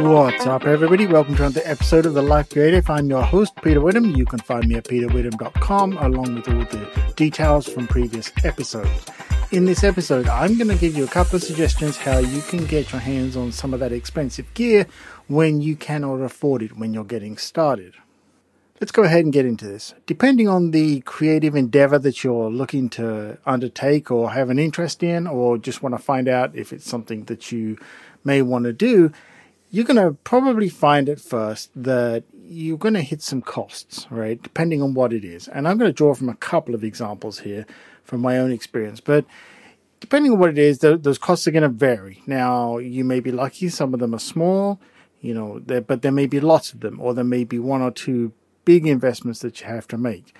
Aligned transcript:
What's 0.00 0.46
up, 0.46 0.64
everybody? 0.64 1.06
Welcome 1.06 1.34
to 1.36 1.42
another 1.42 1.62
episode 1.64 2.06
of 2.06 2.14
The 2.14 2.22
Life 2.22 2.50
Creative. 2.50 2.88
I'm 2.88 3.08
your 3.08 3.22
host, 3.24 3.56
Peter 3.62 3.80
Witham. 3.80 4.14
You 4.14 4.24
can 4.24 4.38
find 4.38 4.68
me 4.68 4.76
at 4.76 4.84
peterwitham.com 4.84 5.98
along 5.98 6.36
with 6.36 6.48
all 6.48 6.60
the 6.60 7.12
details 7.16 7.68
from 7.68 7.88
previous 7.88 8.30
episodes. 8.44 9.06
In 9.50 9.64
this 9.64 9.82
episode, 9.82 10.28
I'm 10.28 10.56
going 10.56 10.68
to 10.68 10.76
give 10.76 10.96
you 10.96 11.02
a 11.02 11.08
couple 11.08 11.34
of 11.36 11.42
suggestions 11.42 11.96
how 11.96 12.18
you 12.18 12.40
can 12.42 12.64
get 12.66 12.92
your 12.92 13.00
hands 13.00 13.36
on 13.36 13.50
some 13.50 13.74
of 13.74 13.80
that 13.80 13.90
expensive 13.90 14.52
gear 14.54 14.86
when 15.26 15.60
you 15.60 15.74
cannot 15.74 16.20
afford 16.20 16.62
it 16.62 16.76
when 16.76 16.94
you're 16.94 17.02
getting 17.02 17.36
started. 17.36 17.94
Let's 18.80 18.92
go 18.92 19.02
ahead 19.02 19.24
and 19.24 19.32
get 19.32 19.44
into 19.44 19.66
this. 19.66 19.92
Depending 20.06 20.46
on 20.46 20.70
the 20.70 21.00
creative 21.00 21.56
endeavor 21.56 21.98
that 21.98 22.22
you're 22.22 22.48
looking 22.48 22.88
to 22.90 23.36
undertake 23.44 24.08
or 24.08 24.30
have 24.30 24.50
an 24.50 24.58
interest 24.60 25.02
in, 25.02 25.26
or 25.26 25.58
just 25.58 25.82
want 25.82 25.96
to 25.96 26.02
find 26.02 26.28
out 26.28 26.54
if 26.54 26.72
it's 26.72 26.88
something 26.88 27.24
that 27.24 27.50
you 27.50 27.76
may 28.22 28.40
want 28.40 28.66
to 28.66 28.72
do, 28.72 29.10
you're 29.70 29.84
going 29.84 29.96
to 29.96 30.16
probably 30.22 30.68
find 30.68 31.08
at 31.08 31.20
first 31.20 31.70
that 31.74 32.22
you're 32.32 32.78
going 32.78 32.94
to 32.94 33.02
hit 33.02 33.20
some 33.20 33.42
costs, 33.42 34.06
right? 34.10 34.40
Depending 34.40 34.80
on 34.80 34.94
what 34.94 35.12
it 35.12 35.24
is. 35.24 35.48
And 35.48 35.66
I'm 35.66 35.76
going 35.76 35.90
to 35.90 35.92
draw 35.92 36.14
from 36.14 36.28
a 36.28 36.36
couple 36.36 36.74
of 36.74 36.84
examples 36.84 37.40
here 37.40 37.66
from 38.04 38.20
my 38.20 38.38
own 38.38 38.52
experience. 38.52 39.00
But 39.00 39.24
depending 39.98 40.30
on 40.30 40.38
what 40.38 40.50
it 40.50 40.58
is, 40.58 40.78
those 40.78 41.18
costs 41.18 41.48
are 41.48 41.50
going 41.50 41.64
to 41.64 41.68
vary. 41.68 42.22
Now, 42.28 42.78
you 42.78 43.02
may 43.04 43.18
be 43.18 43.32
lucky, 43.32 43.70
some 43.70 43.92
of 43.92 43.98
them 43.98 44.14
are 44.14 44.20
small, 44.20 44.80
you 45.20 45.34
know, 45.34 45.60
but 45.80 46.02
there 46.02 46.12
may 46.12 46.26
be 46.26 46.38
lots 46.38 46.72
of 46.72 46.78
them, 46.78 47.00
or 47.00 47.12
there 47.12 47.24
may 47.24 47.42
be 47.42 47.58
one 47.58 47.82
or 47.82 47.90
two 47.90 48.32
big 48.68 48.86
investments 48.86 49.40
that 49.40 49.58
you 49.58 49.66
have 49.66 49.88
to 49.88 49.96
make. 49.96 50.34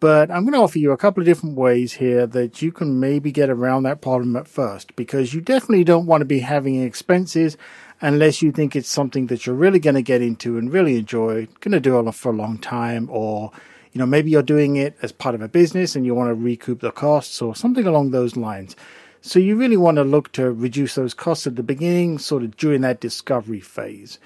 But 0.00 0.32
I'm 0.32 0.42
going 0.42 0.54
to 0.54 0.58
offer 0.58 0.80
you 0.80 0.90
a 0.90 0.96
couple 0.96 1.20
of 1.20 1.26
different 1.26 1.56
ways 1.56 1.92
here 1.92 2.26
that 2.26 2.60
you 2.60 2.72
can 2.72 2.98
maybe 2.98 3.30
get 3.30 3.50
around 3.50 3.84
that 3.84 4.00
problem 4.00 4.34
at 4.34 4.48
first 4.48 4.96
because 4.96 5.32
you 5.32 5.40
definitely 5.40 5.84
don't 5.84 6.06
want 6.06 6.22
to 6.22 6.24
be 6.24 6.40
having 6.40 6.82
expenses 6.82 7.56
unless 8.00 8.42
you 8.42 8.50
think 8.50 8.74
it's 8.74 8.88
something 8.88 9.28
that 9.28 9.46
you're 9.46 9.54
really 9.54 9.78
going 9.78 9.94
to 9.94 10.02
get 10.02 10.22
into 10.22 10.58
and 10.58 10.72
really 10.72 10.98
enjoy, 10.98 11.46
going 11.60 11.70
to 11.70 11.78
do 11.78 12.00
it 12.00 12.12
for 12.16 12.32
a 12.32 12.36
long 12.36 12.58
time, 12.58 13.08
or 13.12 13.52
you 13.92 14.00
know 14.00 14.06
maybe 14.06 14.28
you're 14.28 14.42
doing 14.42 14.74
it 14.74 14.96
as 15.00 15.12
part 15.12 15.36
of 15.36 15.40
a 15.40 15.48
business 15.48 15.94
and 15.94 16.04
you 16.04 16.16
want 16.16 16.30
to 16.30 16.34
recoup 16.34 16.80
the 16.80 16.90
costs 16.90 17.40
or 17.40 17.54
something 17.54 17.86
along 17.86 18.10
those 18.10 18.36
lines. 18.36 18.74
So 19.20 19.38
you 19.38 19.54
really 19.54 19.76
want 19.76 19.98
to 19.98 20.04
look 20.04 20.32
to 20.32 20.50
reduce 20.50 20.96
those 20.96 21.14
costs 21.14 21.46
at 21.46 21.54
the 21.54 21.62
beginning, 21.62 22.18
sort 22.18 22.42
of 22.42 22.56
during 22.56 22.80
that 22.80 23.00
discovery 23.00 23.60
phase. 23.60 24.18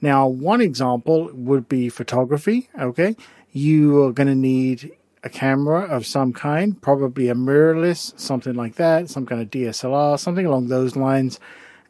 Now, 0.00 0.26
one 0.26 0.60
example 0.60 1.30
would 1.32 1.68
be 1.68 1.88
photography. 1.88 2.68
Okay, 2.78 3.16
you 3.52 4.02
are 4.04 4.12
going 4.12 4.28
to 4.28 4.34
need 4.34 4.92
a 5.22 5.28
camera 5.28 5.82
of 5.82 6.06
some 6.06 6.32
kind, 6.32 6.80
probably 6.80 7.28
a 7.28 7.34
mirrorless, 7.34 8.18
something 8.18 8.54
like 8.54 8.76
that, 8.76 9.10
some 9.10 9.26
kind 9.26 9.42
of 9.42 9.50
DSLR, 9.50 10.18
something 10.18 10.46
along 10.46 10.68
those 10.68 10.96
lines 10.96 11.38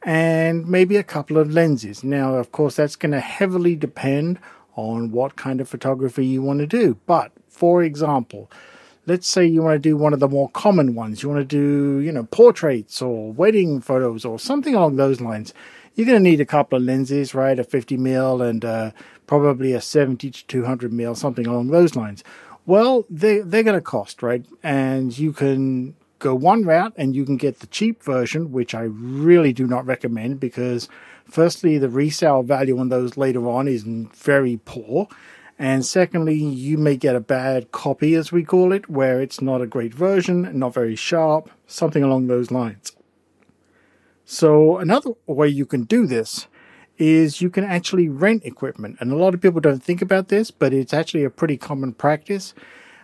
and 0.03 0.67
maybe 0.67 0.97
a 0.97 1.03
couple 1.03 1.39
of 1.39 1.53
lenses. 1.53 2.03
Now, 2.03 2.35
of 2.35 2.53
course, 2.53 2.77
that's 2.77 2.97
going 2.97 3.13
to 3.13 3.21
heavily 3.21 3.77
depend 3.77 4.39
on 4.77 5.11
what 5.11 5.37
kind 5.37 5.61
of 5.61 5.69
photography 5.69 6.25
you 6.25 6.43
want 6.43 6.61
to 6.61 6.67
do. 6.67 6.97
But 7.07 7.33
for 7.49 7.83
example, 7.83 8.51
let's 9.11 9.27
say 9.27 9.45
you 9.45 9.61
want 9.61 9.75
to 9.75 9.89
do 9.89 9.97
one 9.97 10.13
of 10.13 10.21
the 10.21 10.29
more 10.29 10.49
common 10.51 10.95
ones. 10.95 11.21
You 11.21 11.29
want 11.29 11.41
to 11.41 11.45
do, 11.45 11.99
you 11.99 12.13
know, 12.13 12.23
portraits 12.25 13.03
or 13.03 13.33
wedding 13.33 13.81
photos 13.81 14.25
or 14.25 14.39
something 14.39 14.73
along 14.73 14.97
those 14.97 15.21
lines. 15.21 15.53
You're 15.97 16.07
going 16.07 16.23
to 16.23 16.31
need 16.31 16.41
a 16.41 16.47
couple 16.47 16.79
of 16.79 16.85
lenses, 16.85 17.35
right? 17.35 17.59
A 17.59 17.65
50 17.65 17.97
mil 17.97 18.41
and 18.41 18.65
uh, 18.65 18.93
probably 19.27 19.73
a 19.73 19.81
70 19.81 20.31
to 20.31 20.47
200 20.47 20.93
mil, 20.93 21.17
something 21.17 21.45
along 21.45 21.69
those 21.69 21.97
lines. 21.97 22.23
Well, 22.67 23.05
they 23.11 23.41
they're 23.41 23.65
going 23.65 23.75
to 23.75 23.81
cost, 23.81 24.23
right? 24.23 24.47
And 24.63 25.19
you 25.19 25.33
can 25.33 25.97
go 26.21 26.33
one 26.37 26.63
route 26.63 26.93
and 26.97 27.17
you 27.17 27.25
can 27.25 27.37
get 27.37 27.59
the 27.59 27.67
cheap 27.67 28.05
version, 28.05 28.53
which 28.53 28.77
I 28.77 28.83
really 28.83 29.53
do 29.53 29.67
not 29.67 29.85
recommend 29.87 30.39
because, 30.39 30.89
firstly, 31.25 31.79
the 31.79 31.89
resale 31.89 32.45
value 32.45 32.79
on 32.79 32.91
those 32.91 33.17
later 33.17 33.49
on 33.49 33.67
is 33.67 33.83
very 33.83 34.61
poor. 34.65 35.09
And 35.61 35.85
secondly, 35.85 36.37
you 36.37 36.79
may 36.79 36.97
get 36.97 37.15
a 37.15 37.21
bad 37.21 37.71
copy, 37.71 38.15
as 38.15 38.33
we 38.33 38.45
call 38.45 38.73
it, 38.73 38.89
where 38.89 39.21
it's 39.21 39.43
not 39.43 39.61
a 39.61 39.67
great 39.67 39.93
version, 39.93 40.59
not 40.59 40.73
very 40.73 40.97
sharp, 40.97 41.51
something 41.67 42.03
along 42.03 42.29
those 42.29 42.51
lines. 42.51 42.93
So, 44.25 44.79
another 44.79 45.11
way 45.27 45.49
you 45.49 45.67
can 45.67 45.85
do 45.85 46.07
this 46.07 46.47
is 46.97 47.43
you 47.43 47.51
can 47.51 47.65
actually 47.65 48.09
rent 48.09 48.47
equipment. 48.47 48.97
And 49.01 49.13
a 49.13 49.17
lot 49.17 49.35
of 49.35 49.43
people 49.43 49.61
don't 49.61 49.85
think 49.85 50.01
about 50.01 50.29
this, 50.29 50.51
but 50.51 50.73
it's 50.73 50.95
actually 50.95 51.25
a 51.25 51.31
pretty 51.31 51.59
common 51.59 51.93
practice. 51.93 52.55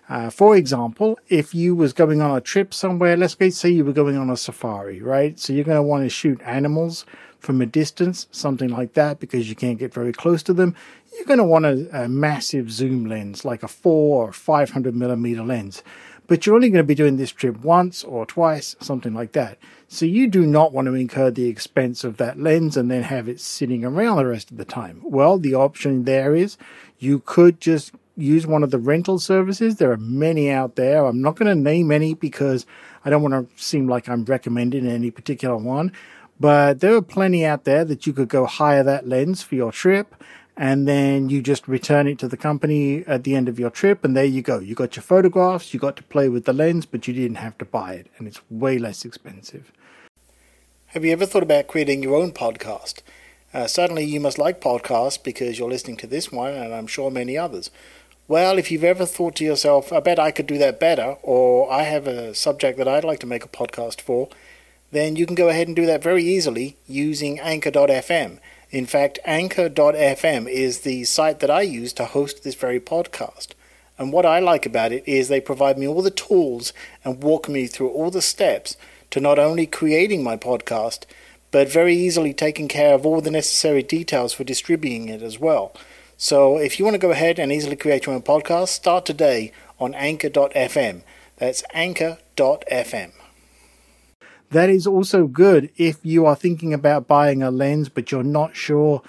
Uh, 0.08 0.30
for 0.30 0.56
example, 0.56 1.18
if 1.28 1.54
you 1.54 1.74
was 1.74 1.92
going 1.92 2.22
on 2.22 2.34
a 2.38 2.40
trip 2.40 2.72
somewhere, 2.72 3.18
let's 3.18 3.36
say 3.54 3.68
you 3.68 3.84
were 3.84 3.92
going 3.92 4.16
on 4.16 4.30
a 4.30 4.36
safari, 4.36 5.02
right? 5.02 5.38
So 5.38 5.52
you're 5.52 5.64
going 5.64 5.76
to 5.76 5.82
want 5.82 6.04
to 6.04 6.08
shoot 6.08 6.40
animals 6.42 7.04
from 7.46 7.62
a 7.62 7.66
distance, 7.66 8.26
something 8.32 8.68
like 8.68 8.94
that, 8.94 9.20
because 9.20 9.48
you 9.48 9.54
can't 9.54 9.78
get 9.78 9.94
very 9.94 10.12
close 10.12 10.42
to 10.42 10.52
them. 10.52 10.74
You're 11.14 11.24
going 11.24 11.38
to 11.38 11.44
want 11.44 11.64
a, 11.64 12.04
a 12.04 12.08
massive 12.08 12.70
zoom 12.70 13.06
lens, 13.06 13.44
like 13.44 13.62
a 13.62 13.68
four 13.68 14.28
or 14.28 14.32
500 14.32 14.94
millimeter 14.94 15.44
lens. 15.44 15.82
But 16.26 16.44
you're 16.44 16.56
only 16.56 16.70
going 16.70 16.82
to 16.82 16.86
be 16.86 16.96
doing 16.96 17.16
this 17.16 17.30
trip 17.30 17.60
once 17.60 18.02
or 18.02 18.26
twice, 18.26 18.74
something 18.80 19.14
like 19.14 19.30
that. 19.32 19.58
So 19.86 20.04
you 20.04 20.26
do 20.26 20.44
not 20.44 20.72
want 20.72 20.86
to 20.86 20.94
incur 20.94 21.30
the 21.30 21.48
expense 21.48 22.02
of 22.02 22.16
that 22.16 22.36
lens 22.36 22.76
and 22.76 22.90
then 22.90 23.04
have 23.04 23.28
it 23.28 23.40
sitting 23.40 23.84
around 23.84 24.16
the 24.16 24.26
rest 24.26 24.50
of 24.50 24.56
the 24.56 24.64
time. 24.64 25.00
Well, 25.04 25.38
the 25.38 25.54
option 25.54 26.02
there 26.02 26.34
is 26.34 26.58
you 26.98 27.20
could 27.20 27.60
just 27.60 27.92
use 28.16 28.46
one 28.46 28.64
of 28.64 28.70
the 28.72 28.78
rental 28.78 29.18
services. 29.20 29.76
There 29.76 29.92
are 29.92 29.98
many 29.98 30.50
out 30.50 30.74
there. 30.74 31.06
I'm 31.06 31.22
not 31.22 31.36
going 31.36 31.54
to 31.54 31.62
name 31.62 31.92
any 31.92 32.14
because 32.14 32.66
I 33.04 33.10
don't 33.10 33.22
want 33.22 33.34
to 33.34 33.62
seem 33.62 33.86
like 33.86 34.08
I'm 34.08 34.24
recommending 34.24 34.86
any 34.86 35.10
particular 35.12 35.56
one. 35.56 35.92
But 36.38 36.80
there 36.80 36.94
are 36.94 37.02
plenty 37.02 37.44
out 37.44 37.64
there 37.64 37.84
that 37.84 38.06
you 38.06 38.12
could 38.12 38.28
go 38.28 38.47
hire 38.47 38.82
that 38.82 39.08
lens 39.08 39.42
for 39.42 39.54
your 39.54 39.72
trip 39.72 40.14
and 40.56 40.88
then 40.88 41.28
you 41.28 41.42
just 41.42 41.69
return 41.69 42.06
it 42.06 42.19
to 42.19 42.28
the 42.28 42.36
company 42.36 43.04
at 43.06 43.24
the 43.24 43.34
end 43.34 43.48
of 43.48 43.58
your 43.58 43.70
trip 43.70 44.04
and 44.04 44.16
there 44.16 44.24
you 44.24 44.42
go. 44.42 44.58
You 44.58 44.74
got 44.74 44.97
your 44.97 45.02
photographs, 45.02 45.72
you 45.72 45.80
got 45.80 45.97
to 45.97 46.02
play 46.02 46.28
with 46.28 46.44
the 46.44 46.52
lens, 46.52 46.86
but 46.86 47.06
you 47.06 47.14
didn't 47.14 47.36
have 47.36 47.56
to 47.58 47.64
buy 47.64 47.94
it 47.94 48.06
and 48.19 48.26
it's 48.26 48.41
way 48.50 48.78
less 48.78 49.04
expensive. 49.04 49.72
Have 50.88 51.04
you 51.04 51.12
ever 51.12 51.26
thought 51.26 51.42
about 51.42 51.66
creating 51.66 52.02
your 52.02 52.16
own 52.16 52.32
podcast? 52.32 53.03
Uh, 53.53 53.66
certainly, 53.66 54.04
you 54.04 54.20
must 54.20 54.38
like 54.38 54.60
podcasts 54.60 55.22
because 55.22 55.58
you're 55.58 55.68
listening 55.68 55.97
to 55.97 56.06
this 56.06 56.30
one, 56.30 56.53
and 56.53 56.74
I'm 56.74 56.86
sure 56.86 57.10
many 57.10 57.36
others. 57.38 57.70
Well, 58.28 58.58
if 58.58 58.70
you've 58.70 58.84
ever 58.84 59.06
thought 59.06 59.36
to 59.36 59.44
yourself, 59.44 59.92
I 59.92 60.00
bet 60.00 60.18
I 60.18 60.30
could 60.30 60.47
do 60.47 60.58
that 60.58 60.80
better, 60.80 61.16
or 61.22 61.70
I 61.70 61.82
have 61.82 62.06
a 62.06 62.34
subject 62.34 62.78
that 62.78 62.88
I'd 62.88 63.04
like 63.04 63.20
to 63.20 63.26
make 63.26 63.44
a 63.44 63.48
podcast 63.48 64.00
for, 64.00 64.28
then 64.96 65.16
you 65.16 65.26
can 65.26 65.34
go 65.34 65.48
ahead 65.48 65.66
and 65.66 65.76
do 65.76 65.86
that 65.86 66.02
very 66.02 66.24
easily 66.24 66.76
using 66.86 67.38
Anchor.fm. 67.38 68.38
In 68.70 68.86
fact, 68.86 69.18
Anchor.fm 69.24 70.48
is 70.48 70.80
the 70.80 71.04
site 71.04 71.40
that 71.40 71.50
I 71.50 71.62
use 71.62 71.92
to 71.94 72.04
host 72.04 72.42
this 72.42 72.54
very 72.54 72.80
podcast. 72.80 73.48
And 73.98 74.12
what 74.12 74.26
I 74.26 74.40
like 74.40 74.66
about 74.66 74.92
it 74.92 75.06
is 75.06 75.28
they 75.28 75.40
provide 75.40 75.78
me 75.78 75.86
all 75.86 76.02
the 76.02 76.10
tools 76.10 76.72
and 77.04 77.22
walk 77.22 77.48
me 77.48 77.66
through 77.66 77.90
all 77.90 78.10
the 78.10 78.22
steps 78.22 78.76
to 79.10 79.20
not 79.20 79.38
only 79.38 79.66
creating 79.66 80.22
my 80.22 80.36
podcast, 80.36 81.04
but 81.50 81.70
very 81.70 81.94
easily 81.94 82.34
taking 82.34 82.68
care 82.68 82.94
of 82.94 83.06
all 83.06 83.20
the 83.20 83.30
necessary 83.30 83.82
details 83.82 84.32
for 84.32 84.44
distributing 84.44 85.08
it 85.08 85.22
as 85.22 85.38
well. 85.38 85.74
So 86.18 86.58
if 86.58 86.78
you 86.78 86.84
want 86.84 86.94
to 86.94 86.98
go 86.98 87.10
ahead 87.10 87.38
and 87.38 87.52
easily 87.52 87.76
create 87.76 88.06
your 88.06 88.14
own 88.14 88.22
podcast, 88.22 88.68
start 88.68 89.06
today 89.06 89.52
on 89.78 89.94
anchor.fm. 89.94 91.02
That's 91.36 91.62
anchor.fm. 91.72 93.12
That 94.50 94.70
is 94.70 94.86
also 94.86 95.26
good 95.26 95.70
if 95.76 95.98
you 96.02 96.24
are 96.26 96.36
thinking 96.36 96.72
about 96.72 97.08
buying 97.08 97.42
a 97.42 97.50
lens 97.50 97.88
but 97.88 98.12
you're 98.12 98.22
not 98.22 98.54
sure 98.54 99.02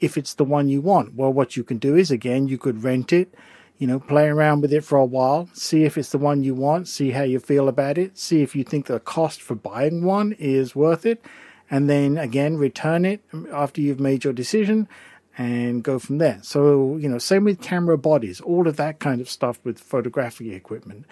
if 0.00 0.16
it's 0.16 0.34
the 0.34 0.44
one 0.44 0.68
you 0.68 0.80
want. 0.80 1.14
Well, 1.14 1.32
what 1.32 1.56
you 1.56 1.64
can 1.64 1.78
do 1.78 1.96
is 1.96 2.10
again, 2.10 2.46
you 2.46 2.58
could 2.58 2.84
rent 2.84 3.12
it, 3.12 3.34
you 3.78 3.86
know, 3.86 3.98
play 3.98 4.28
around 4.28 4.60
with 4.60 4.72
it 4.72 4.84
for 4.84 4.98
a 4.98 5.04
while, 5.04 5.48
see 5.52 5.84
if 5.84 5.98
it's 5.98 6.10
the 6.10 6.18
one 6.18 6.44
you 6.44 6.54
want, 6.54 6.88
see 6.88 7.10
how 7.10 7.22
you 7.22 7.40
feel 7.40 7.68
about 7.68 7.98
it, 7.98 8.16
see 8.16 8.42
if 8.42 8.54
you 8.54 8.62
think 8.62 8.86
the 8.86 9.00
cost 9.00 9.42
for 9.42 9.54
buying 9.54 10.04
one 10.04 10.32
is 10.32 10.76
worth 10.76 11.04
it, 11.04 11.24
and 11.70 11.90
then 11.90 12.16
again, 12.16 12.56
return 12.56 13.04
it 13.04 13.20
after 13.52 13.80
you've 13.80 14.00
made 14.00 14.22
your 14.22 14.32
decision 14.32 14.88
and 15.36 15.82
go 15.82 15.98
from 15.98 16.18
there. 16.18 16.38
So, 16.42 16.96
you 16.96 17.08
know, 17.08 17.18
same 17.18 17.44
with 17.44 17.60
camera 17.60 17.98
bodies, 17.98 18.40
all 18.40 18.68
of 18.68 18.76
that 18.76 19.00
kind 19.00 19.20
of 19.20 19.28
stuff 19.28 19.58
with 19.64 19.80
photographic 19.80 20.46
equipment. 20.48 21.06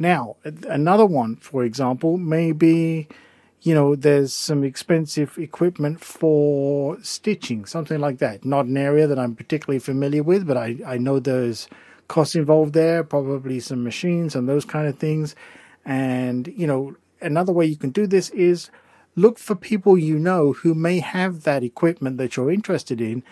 Now, 0.00 0.36
another 0.66 1.04
one, 1.04 1.36
for 1.36 1.62
example, 1.62 2.16
may 2.16 2.52
be, 2.52 3.06
you 3.60 3.74
know, 3.74 3.94
there's 3.94 4.32
some 4.32 4.64
expensive 4.64 5.36
equipment 5.36 6.00
for 6.00 6.96
stitching, 7.02 7.66
something 7.66 8.00
like 8.00 8.16
that. 8.16 8.42
Not 8.42 8.64
an 8.64 8.78
area 8.78 9.06
that 9.06 9.18
I'm 9.18 9.36
particularly 9.36 9.78
familiar 9.78 10.22
with, 10.22 10.46
but 10.46 10.56
I, 10.56 10.78
I 10.86 10.96
know 10.96 11.20
there's 11.20 11.68
costs 12.08 12.34
involved 12.34 12.72
there, 12.72 13.04
probably 13.04 13.60
some 13.60 13.84
machines 13.84 14.34
and 14.34 14.48
those 14.48 14.64
kind 14.64 14.88
of 14.88 14.98
things. 14.98 15.36
And, 15.84 16.48
you 16.56 16.66
know, 16.66 16.96
another 17.20 17.52
way 17.52 17.66
you 17.66 17.76
can 17.76 17.90
do 17.90 18.06
this 18.06 18.30
is 18.30 18.70
look 19.16 19.38
for 19.38 19.54
people 19.54 19.98
you 19.98 20.18
know 20.18 20.54
who 20.54 20.74
may 20.74 20.98
have 21.00 21.42
that 21.42 21.62
equipment 21.62 22.16
that 22.16 22.36
you're 22.36 22.50
interested 22.50 23.02
in 23.02 23.22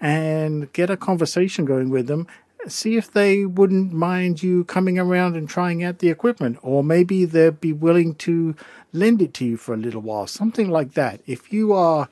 and 0.00 0.72
get 0.72 0.90
a 0.90 0.96
conversation 0.96 1.64
going 1.64 1.88
with 1.88 2.08
them 2.08 2.26
see 2.68 2.96
if 2.96 3.12
they 3.12 3.44
wouldn't 3.44 3.92
mind 3.92 4.42
you 4.42 4.64
coming 4.64 4.98
around 4.98 5.36
and 5.36 5.48
trying 5.48 5.82
out 5.82 5.98
the 5.98 6.10
equipment, 6.10 6.58
or 6.62 6.82
maybe 6.82 7.24
they'd 7.24 7.60
be 7.60 7.72
willing 7.72 8.14
to 8.16 8.54
lend 8.92 9.22
it 9.22 9.34
to 9.34 9.44
you 9.44 9.56
for 9.56 9.74
a 9.74 9.78
little 9.78 10.00
while, 10.00 10.26
something 10.26 10.70
like 10.70 10.94
that. 10.94 11.20
If 11.26 11.52
you 11.52 11.72
are, 11.72 12.08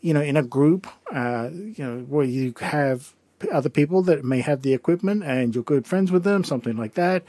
you 0.00 0.14
know, 0.14 0.20
in 0.20 0.36
a 0.36 0.42
group, 0.42 0.86
uh, 1.12 1.50
you 1.52 1.84
know, 1.84 1.98
where 2.08 2.24
you 2.24 2.54
have 2.60 3.14
other 3.52 3.68
people 3.68 4.02
that 4.02 4.24
may 4.24 4.40
have 4.40 4.62
the 4.62 4.74
equipment 4.74 5.22
and 5.24 5.54
you're 5.54 5.64
good 5.64 5.86
friends 5.86 6.10
with 6.10 6.24
them, 6.24 6.44
something 6.44 6.76
like 6.76 6.94
that. 6.94 7.24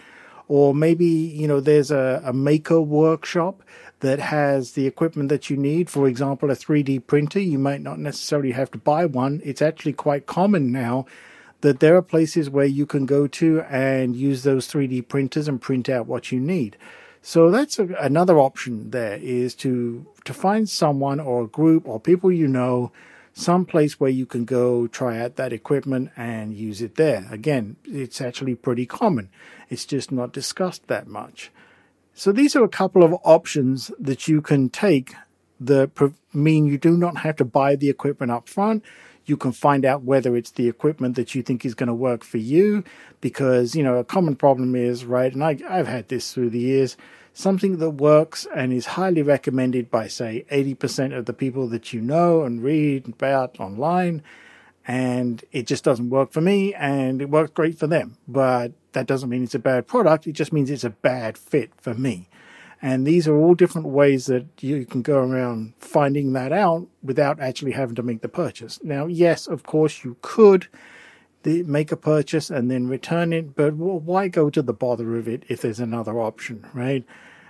Or 0.47 0.75
maybe, 0.75 1.05
you 1.05 1.47
know, 1.47 1.59
there's 1.59 1.89
a, 1.89 2.21
a 2.23 2.31
maker 2.31 2.79
workshop 2.79 3.63
that 4.01 4.19
has 4.19 4.73
the 4.73 4.85
equipment 4.85 5.29
that 5.29 5.49
you 5.49 5.57
need. 5.57 5.89
For 5.89 6.07
example, 6.07 6.51
a 6.51 6.55
3D 6.55 7.07
printer. 7.07 7.39
You 7.39 7.57
might 7.57 7.81
not 7.81 7.97
necessarily 7.97 8.51
have 8.51 8.69
to 8.71 8.77
buy 8.77 9.07
one. 9.07 9.41
It's 9.43 9.61
actually 9.61 9.93
quite 9.93 10.27
common 10.27 10.71
now 10.71 11.05
that 11.61 11.79
there 11.79 11.95
are 11.95 12.01
places 12.01 12.49
where 12.49 12.65
you 12.65 12.85
can 12.85 13.05
go 13.05 13.27
to 13.27 13.61
and 13.61 14.15
use 14.15 14.43
those 14.43 14.67
3D 14.67 15.07
printers 15.07 15.47
and 15.47 15.61
print 15.61 15.89
out 15.89 16.07
what 16.07 16.31
you 16.31 16.39
need. 16.39 16.77
So 17.21 17.49
that's 17.49 17.79
a, 17.79 17.87
another 17.99 18.37
option 18.37 18.91
there 18.91 19.17
is 19.17 19.55
to 19.55 20.05
to 20.25 20.33
find 20.33 20.69
someone 20.69 21.19
or 21.19 21.43
a 21.43 21.47
group 21.47 21.87
or 21.87 21.99
people 21.99 22.31
you 22.31 22.47
know 22.47 22.91
some 23.33 23.65
place 23.65 23.99
where 23.99 24.09
you 24.09 24.25
can 24.25 24.45
go 24.45 24.87
try 24.87 25.19
out 25.19 25.35
that 25.35 25.51
equipment 25.51 26.11
and 26.15 26.53
use 26.53 26.81
it 26.81 26.95
there. 26.95 27.27
Again, 27.31 27.75
it's 27.83 28.21
actually 28.21 28.55
pretty 28.55 28.85
common. 28.85 29.29
It's 29.69 29.85
just 29.85 30.11
not 30.11 30.31
discussed 30.31 30.87
that 30.87 31.07
much. 31.07 31.51
So 32.13 32.31
these 32.31 32.55
are 32.55 32.63
a 32.63 32.69
couple 32.69 33.03
of 33.03 33.13
options 33.23 33.91
that 33.99 34.27
you 34.27 34.41
can 34.41 34.69
take 34.69 35.15
that 35.59 35.91
mean 36.33 36.65
you 36.65 36.77
do 36.77 36.95
not 36.95 37.17
have 37.17 37.35
to 37.37 37.45
buy 37.45 37.75
the 37.75 37.89
equipment 37.89 38.31
up 38.31 38.47
front. 38.47 38.83
You 39.25 39.37
can 39.37 39.51
find 39.51 39.85
out 39.85 40.03
whether 40.03 40.35
it's 40.35 40.51
the 40.51 40.67
equipment 40.67 41.15
that 41.15 41.33
you 41.33 41.41
think 41.41 41.65
is 41.65 41.73
going 41.73 41.87
to 41.87 41.93
work 41.93 42.23
for 42.23 42.37
you 42.37 42.83
because, 43.21 43.75
you 43.75 43.83
know, 43.83 43.97
a 43.97 44.03
common 44.03 44.35
problem 44.35 44.75
is, 44.75 45.05
right, 45.05 45.33
and 45.33 45.43
I, 45.43 45.57
I've 45.67 45.87
had 45.87 46.09
this 46.09 46.33
through 46.33 46.51
the 46.51 46.59
years, 46.59 46.95
something 47.33 47.77
that 47.77 47.91
works 47.91 48.47
and 48.55 48.71
is 48.71 48.85
highly 48.85 49.21
recommended 49.21 49.91
by, 49.91 50.07
say, 50.07 50.45
80% 50.51 51.17
of 51.17 51.25
the 51.25 51.33
people 51.33 51.67
that 51.69 51.91
you 51.91 52.01
know 52.01 52.43
and 52.43 52.63
read 52.63 53.07
about 53.07 53.59
online. 53.59 54.23
And 54.87 55.43
it 55.51 55.65
just 55.65 55.83
doesn't 55.83 56.11
work 56.11 56.31
for 56.31 56.41
me 56.41 56.73
and 56.75 57.21
it 57.21 57.29
works 57.29 57.51
great 57.53 57.79
for 57.79 57.87
them. 57.87 58.17
But 58.27 58.73
that 58.93 59.07
doesn't 59.07 59.29
mean 59.29 59.43
it's 59.43 59.55
a 59.55 59.59
bad 59.59 59.87
product. 59.87 60.27
It 60.27 60.33
just 60.33 60.53
means 60.53 60.69
it's 60.69 60.83
a 60.83 60.91
bad 60.91 61.37
fit 61.37 61.71
for 61.81 61.93
me. 61.93 62.29
And 62.81 63.05
these 63.05 63.27
are 63.27 63.35
all 63.35 63.55
different 63.55 63.87
ways 63.87 64.25
that 64.27 64.45
you 64.59 64.85
can 64.85 65.01
go 65.01 65.17
around 65.17 65.73
finding 65.79 66.33
that 66.33 66.51
out 66.51 66.87
without 67.01 67.39
actually 67.39 67.71
having 67.71 67.95
to 67.95 68.03
make 68.03 68.21
the 68.21 68.29
purchase. 68.29 68.79
Now, 68.83 69.05
yes, 69.07 69.47
of 69.47 69.63
course, 69.63 70.03
you 70.03 70.17
could 70.21 70.67
make 71.43 71.91
a 71.91 71.97
purchase 71.97 72.49
and 72.49 72.69
then 72.69 72.87
return 72.87 73.31
it, 73.31 73.55
but 73.55 73.75
why 73.75 74.27
go 74.27 74.49
to 74.49 74.61
the 74.61 74.73
bother 74.73 75.15
of 75.17 75.27
it 75.27 75.43
if 75.47 75.61
there's 75.61 75.79
another 75.79 76.19
option, 76.19 76.65
right? 76.73 77.05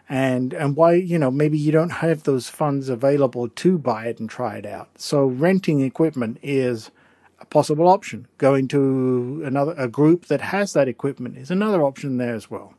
and 0.08 0.54
and 0.54 0.76
why 0.76 0.94
you 0.94 1.18
know 1.18 1.32
maybe 1.32 1.58
you 1.58 1.72
don't 1.72 1.90
have 1.90 2.24
those 2.24 2.48
funds 2.48 2.90
available 2.90 3.50
to 3.50 3.78
buy 3.78 4.06
it 4.06 4.20
and 4.20 4.30
try 4.30 4.56
it 4.56 4.66
out 4.66 4.90
so 4.98 5.26
renting 5.26 5.82
equipment 5.82 6.38
is 6.44 6.92
a 7.40 7.46
possible 7.46 7.88
option 7.88 8.28
going 8.38 8.68
to 8.68 9.42
another 9.46 9.74
a 9.78 9.88
group 9.88 10.26
that 10.28 10.42
has 10.42 10.74
that 10.74 10.88
equipment 10.88 11.38
is 11.38 11.50
another 11.50 11.84
option 11.84 12.18
there 12.18 12.36
as 12.36 12.52
well 12.52 12.74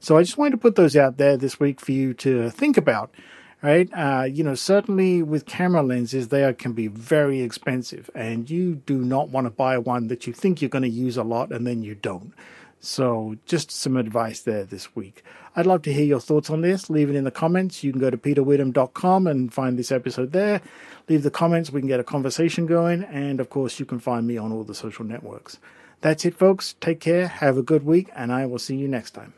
so 0.00 0.16
i 0.16 0.22
just 0.22 0.38
wanted 0.38 0.52
to 0.52 0.56
put 0.56 0.76
those 0.76 0.96
out 0.96 1.16
there 1.16 1.36
this 1.36 1.60
week 1.60 1.80
for 1.80 1.92
you 1.92 2.14
to 2.14 2.50
think 2.50 2.76
about 2.76 3.14
right 3.62 3.88
uh, 3.94 4.24
you 4.24 4.44
know 4.44 4.54
certainly 4.54 5.22
with 5.22 5.46
camera 5.46 5.82
lenses 5.82 6.28
they 6.28 6.44
are, 6.44 6.52
can 6.52 6.72
be 6.72 6.88
very 6.88 7.40
expensive 7.40 8.10
and 8.14 8.50
you 8.50 8.74
do 8.74 8.98
not 8.98 9.28
want 9.28 9.46
to 9.46 9.50
buy 9.50 9.78
one 9.78 10.08
that 10.08 10.26
you 10.26 10.32
think 10.32 10.60
you're 10.60 10.68
going 10.68 10.82
to 10.82 10.88
use 10.88 11.16
a 11.16 11.24
lot 11.24 11.50
and 11.50 11.66
then 11.66 11.82
you 11.82 11.94
don't 11.94 12.32
so, 12.80 13.36
just 13.46 13.70
some 13.70 13.96
advice 13.96 14.40
there 14.42 14.64
this 14.64 14.94
week. 14.94 15.24
I'd 15.54 15.66
love 15.66 15.82
to 15.82 15.92
hear 15.92 16.04
your 16.04 16.20
thoughts 16.20 16.50
on 16.50 16.60
this. 16.60 16.90
Leave 16.90 17.08
it 17.08 17.16
in 17.16 17.24
the 17.24 17.30
comments. 17.30 17.82
You 17.82 17.90
can 17.90 18.00
go 18.00 18.10
to 18.10 18.16
peterwitham.com 18.16 19.26
and 19.26 19.52
find 19.52 19.78
this 19.78 19.90
episode 19.90 20.32
there. 20.32 20.60
Leave 21.08 21.22
the 21.22 21.30
comments. 21.30 21.72
We 21.72 21.80
can 21.80 21.88
get 21.88 22.00
a 22.00 22.04
conversation 22.04 22.66
going. 22.66 23.04
And 23.04 23.40
of 23.40 23.50
course, 23.50 23.80
you 23.80 23.86
can 23.86 23.98
find 23.98 24.26
me 24.26 24.36
on 24.36 24.52
all 24.52 24.64
the 24.64 24.74
social 24.74 25.04
networks. 25.04 25.58
That's 26.02 26.24
it, 26.24 26.36
folks. 26.36 26.74
Take 26.80 27.00
care. 27.00 27.26
Have 27.26 27.56
a 27.56 27.62
good 27.62 27.84
week, 27.84 28.10
and 28.14 28.32
I 28.32 28.46
will 28.46 28.58
see 28.58 28.76
you 28.76 28.86
next 28.86 29.12
time. 29.12 29.32